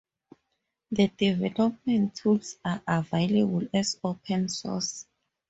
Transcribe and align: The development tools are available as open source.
The 0.89 1.09
development 1.09 2.15
tools 2.15 2.57
are 2.65 2.81
available 2.87 3.67
as 3.71 3.99
open 4.03 4.49
source. 4.49 5.05